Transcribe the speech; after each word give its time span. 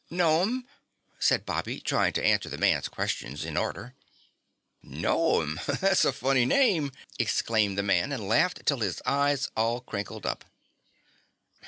"No'm," 0.09 0.65
said 1.19 1.45
Bobby, 1.45 1.79
trying 1.79 2.13
to 2.13 2.25
answer 2.25 2.49
the 2.49 2.57
man's 2.57 2.87
questions 2.87 3.45
in 3.45 3.55
order. 3.55 3.93
"No'm! 4.81 5.59
That's 5.67 6.05
a 6.05 6.11
funny 6.11 6.43
name!" 6.43 6.91
exclaimed 7.19 7.77
the 7.77 7.83
man 7.83 8.11
and 8.11 8.27
laughed 8.27 8.65
till 8.65 8.79
his 8.79 9.03
eyes 9.05 9.51
all 9.55 9.79
crinkled 9.79 10.25
up. 10.25 10.43